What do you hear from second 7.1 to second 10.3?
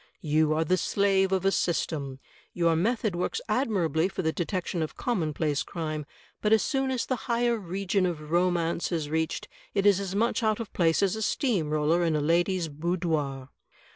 higher region of romance is reached it is as